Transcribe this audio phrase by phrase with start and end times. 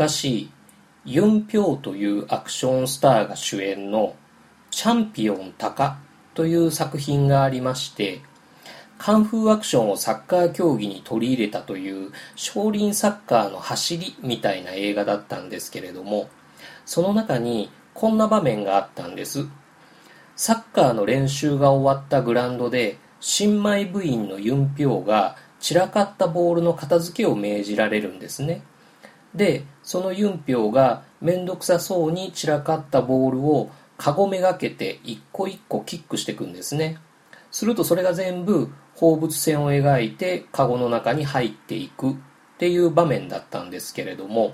[0.00, 0.48] 昔
[1.04, 4.14] ユン・ピョウというアクションスターが主演の
[4.72, 5.98] 「チャンピオンタカ」
[6.32, 8.22] という作品がありまして
[8.96, 16.30] カンフーアクションをサッカー競技に取り入れたという少林サッカーの走りみたいな映画だったんですけれども
[16.86, 19.48] その中にこんな場面があったんです。
[20.34, 28.62] サッカーの練習が終わったグラウンドで新米部員のユン・ピョウが散らかったボールの片付けを命じられるんですね。
[29.34, 36.98] でそのユンピョウが面倒くさそうに散らかったボールをカゴめがけて一個一個キックしていくんですね。
[37.50, 42.16] するとそれが全部放物線を描いてカゴの中に入っていく。
[42.60, 44.52] っていう場面だったんですけれども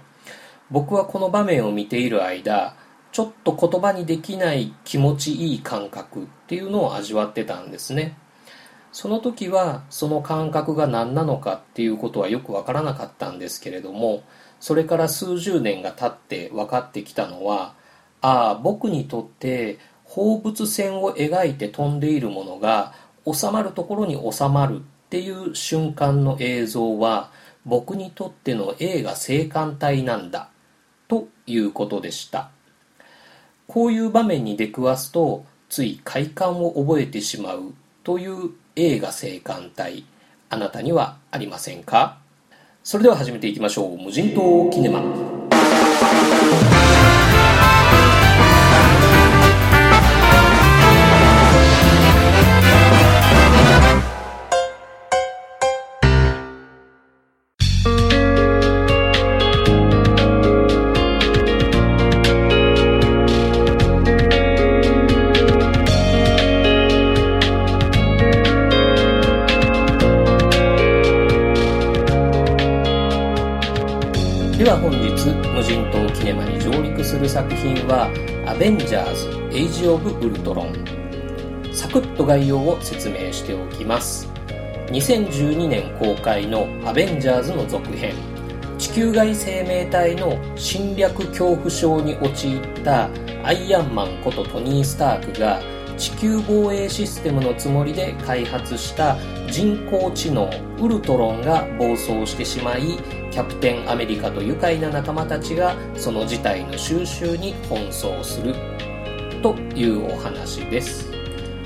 [0.71, 2.77] 僕はこの場面を見ている間
[3.11, 8.17] ちょっと言葉にできない気持ちいい感覚っていうのを味わってたんですね。
[8.93, 14.23] その時はその感覚が何なのかっていうことはよくわからなかったんですけれども
[14.61, 17.75] それから数十年が経って分かってきたのは
[18.21, 22.95] ああ僕にとって放物線を描いて飛んでいるものが
[23.31, 27.31] 収まるところに収まるっていう瞬間の映像は
[27.65, 30.49] 僕にとっての映画青函体なんだ
[31.09, 32.51] ということでした。
[33.67, 40.05] こういう場面に出くわすとつい快感を覚えてしまうという映画青函体
[40.49, 42.19] あなたにはありませんか？
[42.89, 43.99] それでは始めていきましょう。
[44.01, 45.03] 無人島キネマ。
[78.59, 80.73] ベンジャーズ・エイジ・オブ・ウルトロン」
[81.75, 84.31] サクッと概要を説明しておきます。
[84.87, 88.15] 2012年公開の「アベンジャーズ」の続編。
[88.79, 93.11] 地球外生命体の侵略恐怖症に陥った
[93.45, 95.61] アイアンマンことトニー・スタークが
[95.97, 99.17] 地球防衛システムのつもりで開発した
[99.51, 102.99] 人工知能ウルトロンが暴走してしまい
[103.31, 108.55] キャプテンアメリカと愉快な仲間たちがその事態の収拾に奔走する
[109.43, 111.11] というお話です。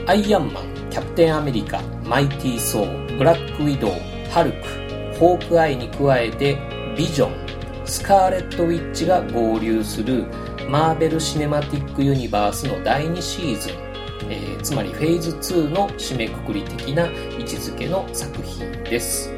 [0.07, 3.93] アイアンマンキャプテンアメリカマイティー・ソーブラック・ウィドウ
[4.31, 6.59] ハルクホークアイに加えて
[6.97, 10.25] ビジョンスカーレット・ウィッチが合流する
[10.69, 13.90] マーベル・シネマティック・ユニバースの第2シーズン。
[14.31, 19.35] えー、つまりフェーズ2の締めくくり的な位置づけの作品です。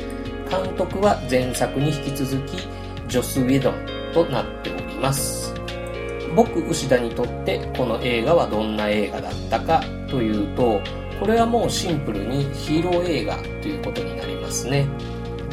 [0.50, 2.58] 監督は前作に引き続き
[3.08, 3.74] ジョス・ウェドン
[4.12, 5.54] となっております。
[6.36, 10.80] 僕牛田にとってこの映画はどんな映画だったかというと
[11.20, 14.86] これはもうシンプルにヒーロー映画ということになりますね。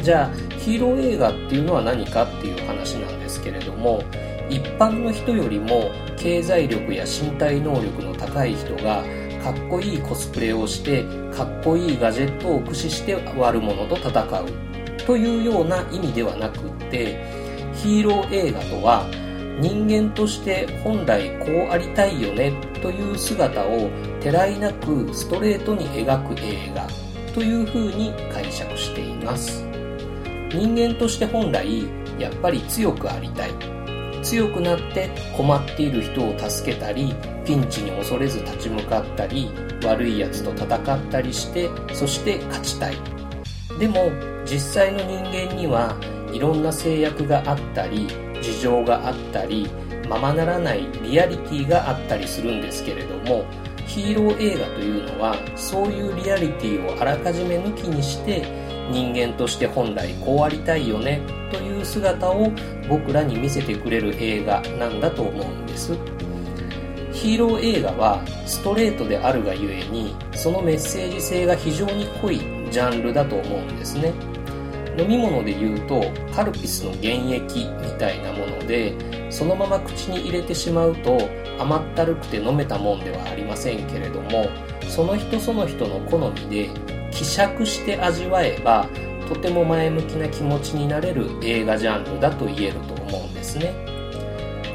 [0.02, 4.02] じゃあヒーロー映画っていうのは何かっていう話なんですけれども
[4.48, 9.04] 一般の人よりも経済力や身体能力の高い人が
[9.42, 14.70] かっこいいコスプレをしてかっこいいガジェットを駆使して悪者と戦う。
[15.06, 17.18] というような意味ではなくって
[17.74, 19.06] ヒーロー映画とは
[19.60, 22.52] 人間として本来こうありたいよね
[22.82, 23.90] という姿を
[24.20, 26.86] てらいなくストレートに描く映画
[27.34, 29.64] というふうに解釈しています。
[30.52, 31.84] 人間として本来
[32.18, 33.79] やっぱり強くありたい。
[34.22, 37.14] 強くなって困っている人を助けたり
[37.44, 39.50] ピンチに恐れず立ち向かったり
[39.84, 42.96] 悪いやつと戦ったりしてそして勝ちたい。
[43.78, 44.10] でも
[44.44, 45.96] 実際の人間には
[46.32, 48.06] いろんな制約があったり
[48.42, 49.68] 事情があったり
[50.08, 53.44] ままならないリアリティがあったりするんですけれども
[53.86, 58.42] ヒーロー映画というのはそういうリアリティをあらかじめ抜きにして
[58.90, 61.20] 人間として本来こうありたいよね
[61.50, 62.52] という姿を
[62.88, 65.96] 僕らに見せてくれる映画なんだと思うんです。
[67.12, 72.38] ヒーロー映画はストレートであるがゆえにそのメッセージ性が非常に濃い
[72.70, 74.12] ジャンルだと思うんですね。
[74.98, 76.02] 飲み物で言うと
[76.34, 78.94] カルピスの原液みたいなもので
[79.30, 81.18] そのまま口に入れてしまうと
[81.58, 84.48] 甘ったるくて飲めたもんではありませんけれども
[84.88, 86.70] その人その人の好みで
[87.10, 88.88] 希釈して味わえば
[89.28, 93.72] とても前向きな気持ちになれる映画ジャンルだと言えると思うんですね。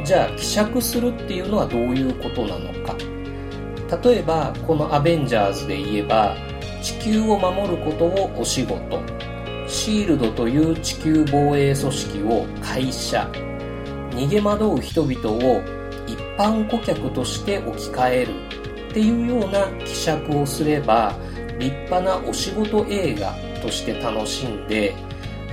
[0.06, 2.96] じゃあ希釈するっていうのはどういうことなのか。
[4.04, 6.36] 例えばこの「アベンジャーズ」で言えば
[6.82, 9.00] 地球を守ることをお仕事。
[9.68, 13.28] シールドという地球防衛組織を会社。
[14.12, 15.62] 逃げ惑う人々を
[16.08, 18.32] 一般顧客として置き換える。
[18.90, 21.14] っていうような希釈をすれば
[21.60, 24.96] 立派なお仕事映画として楽しんで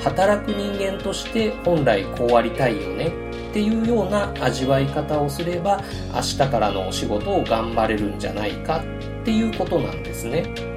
[0.03, 3.09] 働く人間として本来こうありたいよね
[3.51, 5.83] っていうような味わい方をすれば
[6.15, 10.73] 明日からのお仕事を頑張れるんじゃないかっていうことなんですね。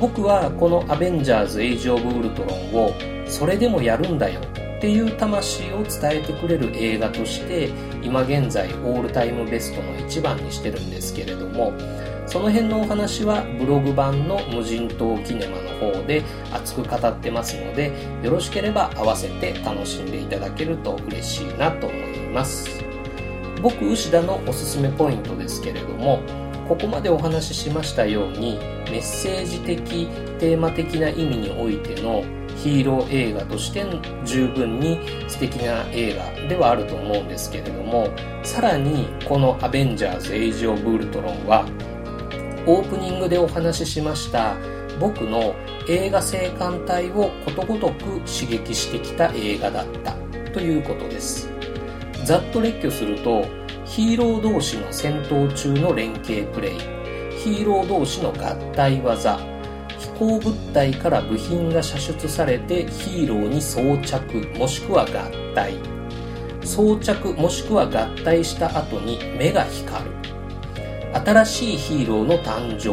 [0.00, 2.92] 僕はこのアベンジャーズ・エイジ・オブ・ウルトロンを
[3.26, 7.70] それでもやるんだよっていう魂を伝えてくれる映画として
[8.02, 11.72] 今現在オールタイムベストの一番にしてるんですけれども
[12.32, 17.92] その辺のお話はブログ版の無人島キネマの方で熱く語ってますので
[18.22, 22.82] よろしければ合わせて楽しんでいただけると嬉しいなと思います。
[23.60, 26.20] 僕牛田のおすすめポイントですけれども
[26.66, 30.06] ここまでお話ししましたようにメッセージ的
[30.40, 32.24] テーマ的な意味においての
[32.56, 33.84] ヒーロー映画として
[34.24, 34.98] 十分に
[35.28, 38.08] 素敵な映画ではあると思うんですけれども
[38.42, 41.66] さらにこの「アベンジャーズ・エイジ・オブ・ウルトロン」は
[42.66, 44.56] オープニングでお話ししました
[45.00, 45.54] 僕の
[45.88, 50.12] 映画性感帯をことごとく刺激してきた映画だった
[50.52, 51.50] ということです。
[52.24, 53.44] ざっと列挙すると
[53.84, 56.78] ヒーロー同士の戦闘中の連携プレイ
[57.36, 59.40] ヒーロー同士の合体技
[60.18, 65.06] 航物体から部品が射出されてヒーローに装着もしくは合
[65.54, 65.74] 体。
[66.64, 70.21] 装着もしくは合体した後に目が光る。
[71.14, 72.92] 新しいヒーローの誕生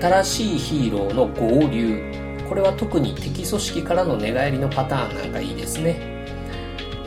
[0.00, 2.00] 新しいヒーローの合流。
[2.48, 5.96] これは特に敵組織からの寝返りのパターンなんかいいですね。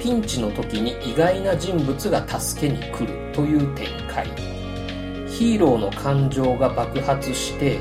[0.02, 4.28] ピンチの時に意外な人物が助けに来るという展開。
[5.28, 7.80] ヒーローの感情が爆発して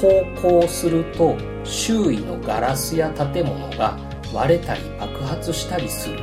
[0.00, 3.98] 航行すると周囲のガラスや建物が
[4.32, 6.18] 割れたり爆発したりする。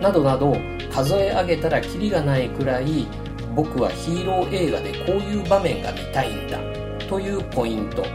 [0.00, 0.56] などなど
[0.92, 3.06] 数え上げたらキリがないくらい
[3.58, 6.60] 僕はヒーロー映画でこういう場面が見たいんだ
[7.08, 8.06] というポイント。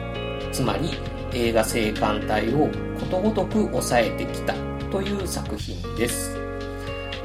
[0.54, 0.92] つまり
[1.34, 4.54] 映画性感帯をことごとく抑えてきた
[4.90, 6.38] という作品です。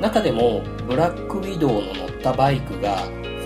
[0.01, 2.97] 中でもブラックウィドウの乗ったバイクが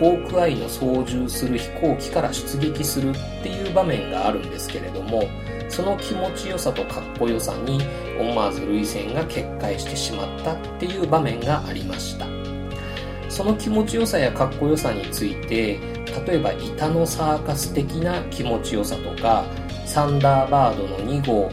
[0.01, 5.25] ホークアイの操縦する飛行機から出撃するっていう場面があるんですけれども
[5.69, 7.79] その気持ちよさとかっこよさに
[8.19, 12.32] 思わず涙腺が決壊してしまったっていう場面がありました。
[13.33, 15.81] その気持ちよさやかっこよさについて
[16.27, 19.47] 例えば板のサーカス的な気持ちよさとか
[19.87, 21.51] サンダーバードの2号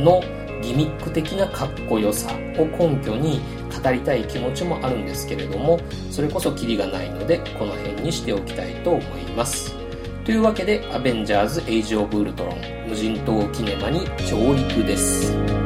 [0.00, 0.22] の
[0.62, 3.40] ギミック的なかっこよさを根拠に
[3.82, 5.80] 語りたい気持ちもあるんですけれども
[6.12, 9.74] それこそキリがないのでこの辺にしておきたいと思います。
[10.24, 12.56] というわけで「アベンジャーズ・エイジ・オブ・ウルトロン」
[12.88, 15.65] 無人島キネマに上陸です。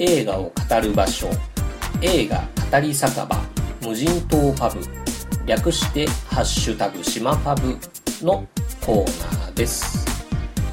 [0.00, 1.28] 映画を語る場所
[2.00, 3.28] 映画語り酒場
[3.82, 4.80] 無人島パブ
[5.46, 7.76] 略してハッシュタグ島パブ
[8.24, 8.46] の
[8.84, 10.06] コーナーです。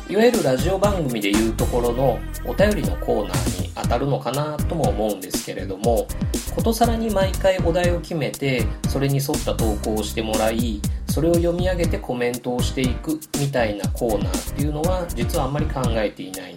[0.08, 6.08] いわゆるラジオ番組でいうところのお便りのコーナーに当たるのかなとも思うんですけれども
[6.54, 16.55] ことさらに毎回お題を決めてそれに沿った投稿をしてもらいそれを読み上げてコメントをしていくみたいなコーナーっていうのは実はあんまり考えていない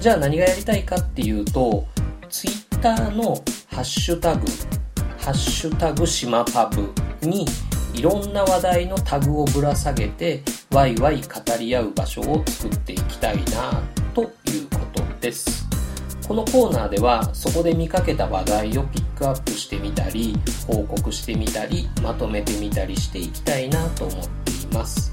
[0.00, 1.84] じゃあ何がやりたいかっていうと、
[2.30, 4.46] ツイッターのハッシュタグ、
[5.18, 6.92] ハッシュタグ島パブ
[7.26, 7.44] に
[7.94, 11.28] いろんな話題のタグをぶら下げて、ワイワイ語
[11.58, 13.82] り合う場所を作っていきたいな
[14.14, 14.28] という
[14.70, 15.66] ことです。
[16.28, 20.38] このコーナーではそこで見かけた話題をピックアップしてみたり、
[20.68, 25.12] 報告してみたり、まとめてみたりしていきたいなと思っています。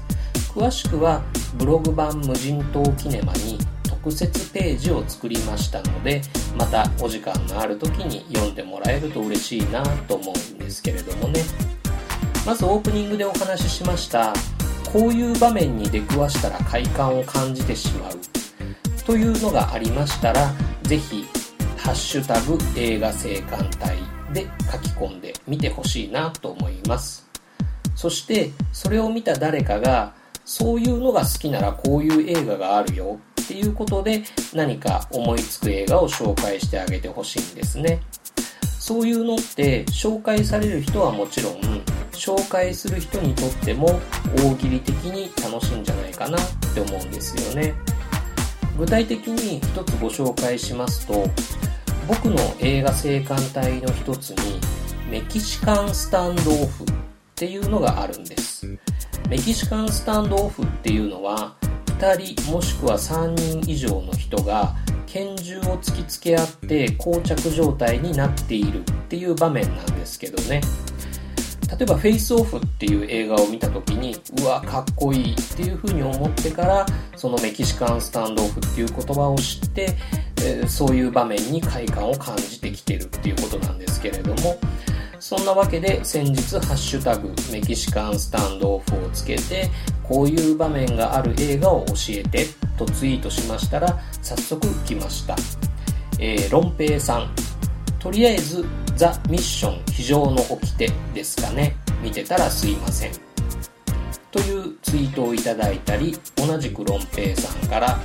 [0.54, 1.22] 詳しくは
[1.58, 3.58] ブログ版無人島キネマに
[4.06, 6.22] 特設ページを作りましたので
[6.56, 11.40] またお時間のある時に読んでもらえると嬉しいなと思うんですけれどもね
[12.46, 14.32] まずオープニングでお話ししました
[14.92, 18.12] こういう場面に出くわしたら快感を感じてしまう
[19.04, 20.52] というのがありましたら
[20.84, 21.24] 是非
[21.76, 23.96] ハッシュタグ映画生還隊
[24.32, 27.28] で書き込んでみてほしいなと思います
[27.96, 38.00] そしてそれを見た誰かがそういうのが好きならこういう映画があるよっていうことで何か思いつく映画を紹介してあげてほしいんですね。
[38.80, 41.54] そういうのって紹介される人はもちろん
[42.12, 44.00] 紹介する人にとっても
[44.36, 46.40] 大喜利的に楽しいんじゃないかなっ
[46.74, 47.74] て思うんですよね。
[48.76, 51.24] 具体的に一つご紹介しますと
[52.08, 54.60] 僕の映画生還隊の一つに
[55.08, 56.86] メキシカンスタンドオフっ
[57.36, 58.66] ていうのがあるんです。
[59.28, 61.54] メキシカンスタンドオフっていうのは
[61.98, 64.74] 2人もしくは3人以上の人が
[65.06, 70.60] 拳銃を突きつけ合って膠着状態になっているっていう場面なんですけどね。
[71.68, 76.86] 例えば「フェイスオフ」っていう映画を見た時にうわかっこいいっていうふうに思ってから
[77.16, 79.96] そのメキシカンスタンドオフっていう言葉を知って、
[80.42, 84.58] えー、そういう場面に快感を感じてきてるっていうことなんですけれども。
[85.18, 89.70] そんなわけで先日「ハッシュタグメキシカンスタンドオフ」をつけて
[90.02, 92.46] こういう場面がある映画を教えて
[92.76, 95.36] とツイートしましたら早速来ました、
[96.18, 97.30] えー、ロンペイさん。
[97.98, 101.76] とりあえずザ・ミッション非常の掟ですかね。
[102.02, 103.12] 見てたらすいません。
[104.30, 107.98] というツイートをいただいたり同じくロンペイさんから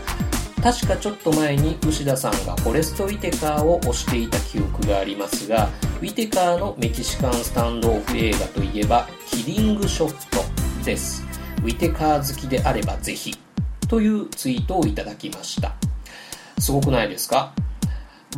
[0.61, 5.69] 確かちょっと前に牛田さんがフォレスト・ウィテカーを推していた記憶がありますが
[6.01, 10.43] ウィテカーのメキシカンスタンドオフ映画といえばキリングショット
[10.85, 11.23] です。
[11.63, 13.37] ウィテカー好きであればぜひ
[13.87, 15.73] というツイートをいただきました。
[16.59, 17.53] すごくないですか？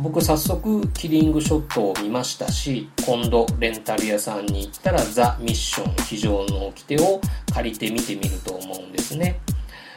[0.00, 7.20] 僕早速キリングショットを見ましたし今度レンタル屋さんに行ったらザ・ミッション非常の掟を
[7.52, 9.40] 借りて見てみると思うんですね。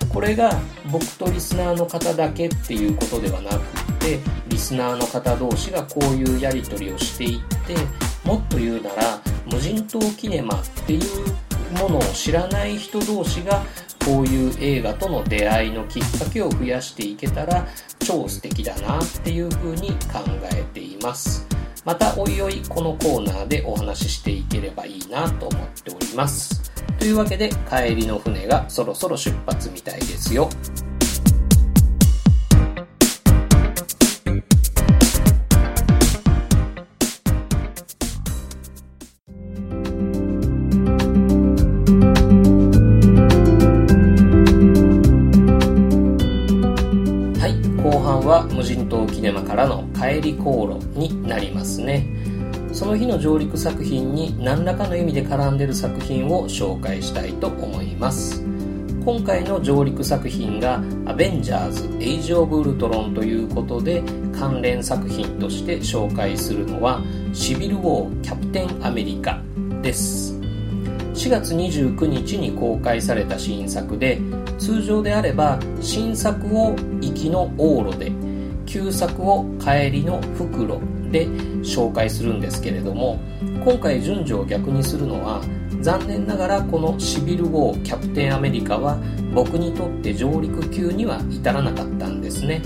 [0.09, 0.51] これが
[0.91, 3.59] 僕とリスナーの方だけっていうことではなくっ
[3.99, 7.75] てリスナーの方同士がこういうやり取りをしていって
[8.23, 9.21] もっと言うなら
[9.51, 13.63] 無人島キネマっていうものを知らない人同士が
[14.05, 17.67] こういう映画との出会いのきっかけを増やしていけたら
[17.99, 21.56] 超素敵だなっていうふうに考えています。
[21.87, 26.69] またおいおいこのコーナーでお話ししていければいいなと思っております。
[26.99, 30.49] というわけで帰りの船がそろそろ出発みたいですよ。
[49.97, 52.05] 帰り航路になりますね。
[52.71, 58.43] その日の上陸作品に何らかの意味で絡んでる作品を紹介したいと思います。
[59.03, 64.03] 今回の上陸作品が「アベンジャーズ・エイジ・オブ・ウルトロン」ということで
[64.37, 67.01] 関連作品として紹介するのは
[67.33, 69.41] 「シビル・ウォー・キャプテン・アメリカ」
[69.81, 70.37] です。
[71.13, 74.19] 4月29日に公開された新作で
[74.59, 78.11] 通常であれば新作を行きの往路で
[78.67, 81.27] 旧作を帰りの袋で
[81.63, 83.19] 紹介するんですけれども
[83.65, 85.41] 今回順序を逆にするのは
[85.81, 88.97] 残念ながらこのシビル・ウォー・キャプテン・アメリカは
[89.33, 92.61] 僕にとって上陸級には至らなかったんですね。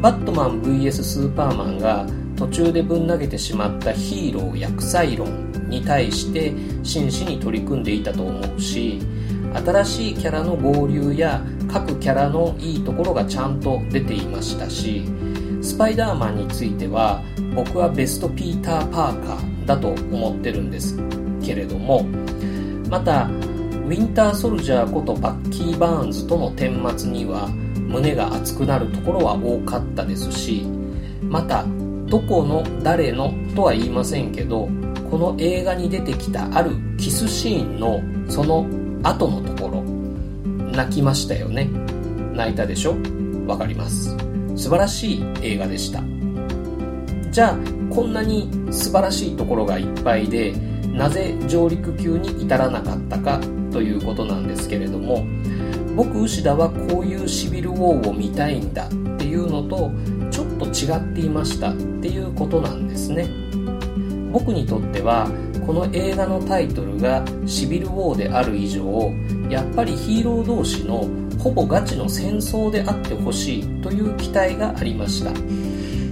[0.00, 9.00] バットマン VS スーパーマンが途中でぶん投げてしまったヒーロー薬剤論に対して真摯に取り組んでいたと思うし
[9.64, 11.40] 新しいキャラの合流や
[11.74, 15.02] 各キャラのいいところがちゃんと出ていましたし
[15.60, 17.20] スパイダーマンについては
[17.52, 20.96] 僕はベストピーター・パーカーだと思ってるんです
[21.44, 22.04] けれども
[22.88, 30.62] またウィンターソルジャーことバッキー・バーンズとの顛末には胸が熱くなるところは多かったですし
[31.22, 31.64] また
[32.06, 34.68] どこの誰のとは言いませんけど
[35.10, 38.00] この映画に出てきたあるキスシーンの
[38.30, 38.64] その
[39.02, 39.42] 後の
[40.74, 41.70] 泣きましたよね。
[42.34, 42.96] 泣いたでしょ？
[43.46, 44.16] わかります。
[44.56, 46.02] 素晴らしい映画でした。
[47.30, 47.58] じゃあ
[47.94, 50.52] こんなに素晴らしいところがいっぱいで
[50.86, 53.40] なぜ上陸級に至らなかったか？
[53.72, 55.26] ということなんですけれども
[55.96, 58.88] 僕牛田はこういうシビルウォーを見たいんだっ
[59.18, 59.90] ていうのと
[60.30, 63.28] ちょっと違っていましたっていうことなんですね。
[64.32, 65.28] 僕にとっては
[65.66, 69.12] この映画のタイトルがシビル・ウォーである以上
[69.48, 75.32] やっぱりヒーロー同士のほぼガチの戦争であってほしいという期待がありました。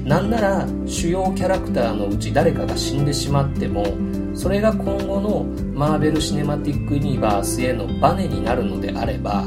[0.05, 3.87] なんなら主要キャラクターのうち誰かが死んでしまっても
[4.35, 5.45] それが今後の
[5.75, 9.45] マーベル・シネマティック・ユニバースへのバネになるのであれば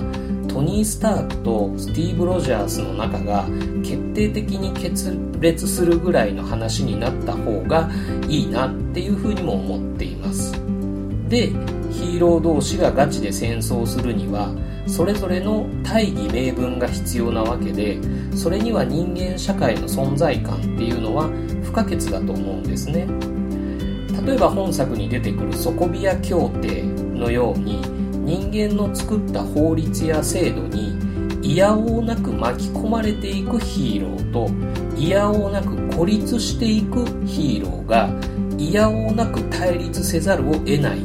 [0.48, 3.46] トニー・スタークとスティーブ・ロジャースの仲が
[4.16, 7.90] 定的に決裂するぐらいの話になった方が
[8.28, 10.54] いいなっていうふうにも思っています。
[11.30, 11.48] で
[11.92, 14.50] ヒーロー同士がガチで戦争するには
[14.88, 18.00] それぞれの大義名分が必要なわけで
[18.36, 21.30] それには人間社会の存在感っていうのは
[21.64, 23.08] 不可欠だと思うんですね。
[24.26, 27.82] 例えば本作に出てくるソコビア協定のように
[28.26, 30.95] 人間の作った法律や制度に
[31.46, 38.10] いやおうなく巻き込まれていくヒーローといやおうなく孤立していくヒーローが
[38.58, 41.00] いやおうなく対立せざるを得ない。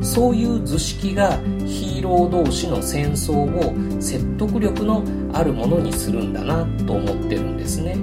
[0.00, 7.94] そういう図式がヒーロー同士の戦争を説得力のあるものにするんだなと思ってるんですね。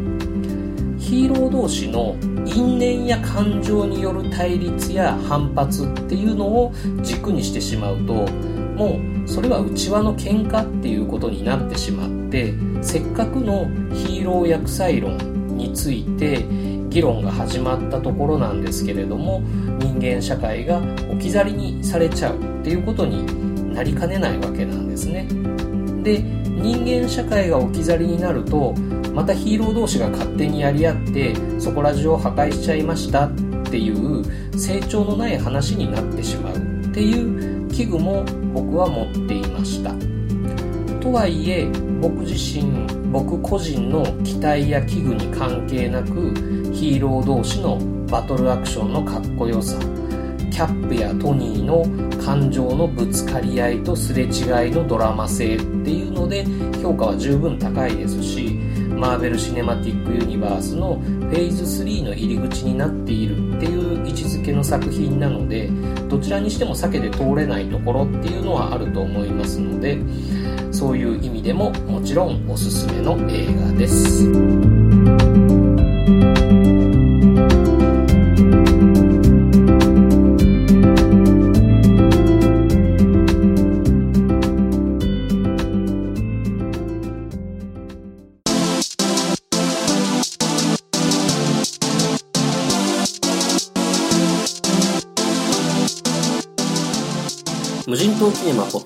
[0.97, 2.15] ヒーロー同士の
[2.45, 15.17] 因縁や感情による対立や反発っていうのを軸にしてしまうともうそれは内輪の喧嘩っていうことになってしまってせっかくのヒーロー薬剤論
[15.55, 16.43] について
[16.89, 19.41] 議論が始まったところなんですけれども
[19.79, 25.27] 人間社会が置き去りにされちゃうっていうことになりかねないわけなんですね。
[26.03, 28.73] で人間社会が置き去りになると
[29.13, 33.31] またヒーロー同士が勝手にやり合ってそこら中を破壊しちゃいましたっ
[33.69, 34.23] ていう
[34.57, 36.59] 成長のない話になってしまうっ
[36.91, 39.93] ていう危惧も僕は持っていました。
[40.99, 41.65] とはいえ
[42.01, 46.33] 僕自身僕個人の期待や危惧に関係なく
[46.73, 49.79] ヒーロー同士のバトルアクションのかっこよさ
[50.51, 51.85] キャップやトニーの
[52.21, 54.29] 感情のぶつかり合いとすれ違い
[54.71, 56.45] のドラマ性っていうので
[56.81, 58.48] 評価は十分高いですし
[58.99, 65.69] マーベル・シネマティック・ユニバースのフェーズ3の入り口になっているっていう位置づけの作品なので
[66.09, 69.97] どちらにしても避けて通れないところっていうのはあると思いますので
[70.71, 75.68] そういう意味でももちろんおすすめの映画です。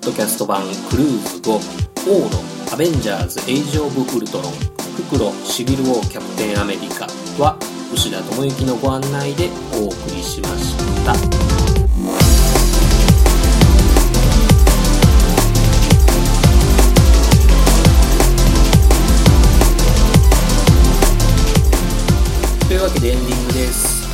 [0.04, 2.30] ドキャスト版クルーズ5オー
[2.68, 4.52] ドアベンジャーズエイジオブウルトロン
[5.08, 7.06] クロシビルウォーキャプテンアメリカ
[7.42, 7.56] は
[7.90, 10.76] 牛田智之のご案内でお送りしまし
[11.06, 11.14] た。
[22.68, 24.04] というわけでエンディングです。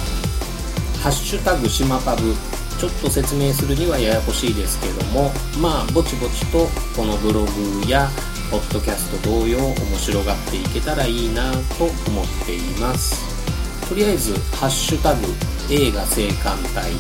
[1.03, 2.33] ハッシュタグ島パブ
[2.81, 6.67] ちょっと説明するにはややこしいですけどもまあぼちぼちと
[6.97, 8.09] このブログや
[8.51, 13.21] ポッドキャスト同様面白がっていけたらいいなと思っています。
[13.87, 15.27] とりあえず「ハッシュタグ
[15.69, 16.91] 映画生還隊」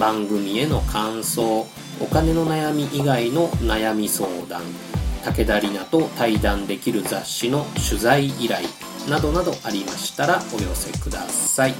[0.00, 1.68] 番組への感想
[2.00, 4.89] お金の悩み以外の悩み相談。
[5.24, 8.66] 武田里奈と対談できる雑誌の取材依頼
[9.08, 11.74] などなどありましたらお寄せください。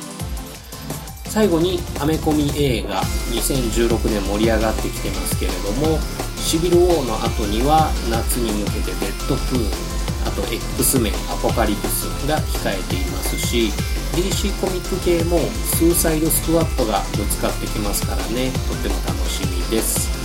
[1.30, 3.00] 最後にアメコミ映画
[3.30, 5.96] 2016年盛り上がってきてますけれども
[6.36, 9.90] シビル王の後には夏に向けてデッドプーン
[10.26, 13.70] あと X メンアポカリプスが控えていますし
[14.16, 20.19] DC コミック系もスーサイドスクワットがぶつかってきますからねとっても楽しみです。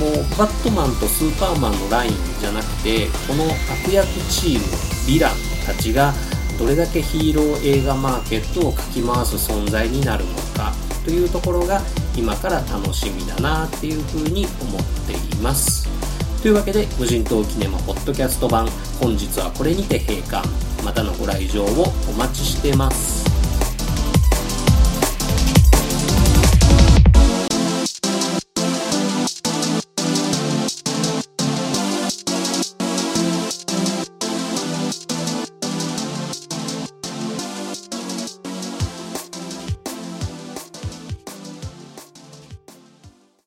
[0.00, 4.64] もうバットマンとスーパーマンのラインじゃなくてこの悪役チーム
[5.06, 5.36] ヴィラン
[5.66, 6.14] たちが
[6.58, 10.72] どれだけヒーロー映画マーケットをかき回す存在になるのか
[11.04, 11.82] というところが
[12.16, 15.88] 今から楽しみだなっていうふうに思っています。
[16.42, 18.66] というわけで無人島キネマポッドキャスト版
[19.00, 20.48] 本日はこれにて閉館。
[20.84, 21.66] またのご来場を
[22.08, 23.29] お待ちしてます。